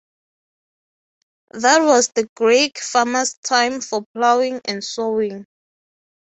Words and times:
That 1.51 1.83
was 1.83 2.07
the 2.07 2.27
Greek 2.35 2.79
farmer's 2.79 3.35
time 3.45 3.81
for 3.81 4.03
ploughing 4.15 4.59
and 4.65 4.83
sowing. 4.83 5.45